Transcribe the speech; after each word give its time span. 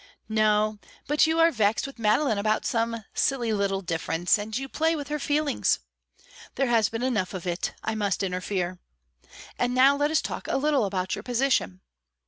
No; 0.29 0.79
but 1.05 1.27
you 1.27 1.39
are 1.39 1.51
vexed 1.51 1.85
with 1.85 1.99
Madeline 1.99 2.39
about 2.39 2.65
some 2.65 3.03
silly 3.13 3.53
little 3.53 3.81
difference, 3.83 4.39
and 4.39 4.57
you 4.57 4.67
play 4.67 4.95
with 4.95 5.09
her 5.09 5.19
feelings. 5.19 5.77
There 6.55 6.65
has 6.65 6.89
been 6.89 7.03
enough 7.03 7.35
of 7.35 7.45
it; 7.45 7.75
I 7.83 7.93
must 7.93 8.23
interfere. 8.23 8.79
And 9.59 9.75
now 9.75 9.95
let 9.95 10.09
us 10.09 10.23
talk 10.23 10.47
a 10.47 10.57
little 10.57 10.85
about 10.85 11.15
your 11.15 11.21
position. 11.21 11.81